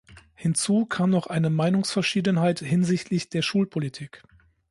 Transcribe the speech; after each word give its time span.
Hinzu 0.33 0.87
kam 0.87 1.11
noch 1.11 1.27
eine 1.27 1.51
Meinungsverschiedenheit 1.51 2.59
hinsichtlich 2.61 3.29
der 3.29 3.43
Schulpolitik. 3.43 4.23